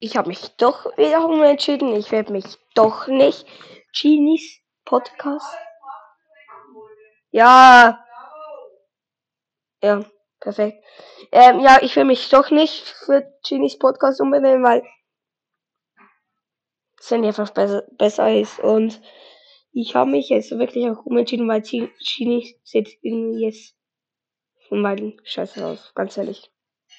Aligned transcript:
Ich 0.00 0.16
habe 0.16 0.28
mich 0.28 0.56
doch 0.56 0.86
wiederum 0.96 1.42
entschieden. 1.42 1.94
Ich 1.94 2.10
werde 2.12 2.32
mich 2.32 2.44
doch 2.74 3.06
nicht 3.06 3.46
Genies 3.92 4.60
Podcast. 4.84 5.54
Ja. 7.30 8.04
Ja, 9.82 10.04
perfekt. 10.40 10.84
Ähm, 11.32 11.60
ja, 11.60 11.78
ich 11.82 11.96
will 11.96 12.04
mich 12.04 12.28
doch 12.28 12.50
nicht 12.50 12.88
für 12.88 13.26
Genies 13.46 13.78
Podcast 13.78 14.20
umbenennen, 14.20 14.62
weil 14.62 14.82
Sandy 17.00 17.28
einfach 17.28 17.50
besser, 17.50 17.84
besser 17.98 18.32
ist. 18.34 18.60
Und 18.60 19.00
ich 19.72 19.94
habe 19.94 20.10
mich 20.10 20.28
jetzt 20.28 20.50
wirklich 20.52 20.88
auch 20.88 21.04
umentschieden, 21.04 21.48
weil 21.48 21.62
Genie 21.62 22.56
sieht 22.62 22.98
irgendwie 23.02 23.44
jetzt 23.44 23.74
von 24.68 24.82
beiden 24.82 25.20
scheiße 25.24 25.64
aus, 25.66 25.92
ganz 25.94 26.16
ehrlich. 26.16 26.50